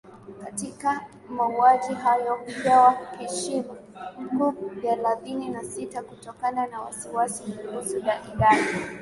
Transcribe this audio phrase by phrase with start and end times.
[0.43, 3.75] katika mauaji hayo hupewa heshima
[4.37, 8.61] kuu Thelathini na sita Kutokana na wasiwasi kuhusu idadi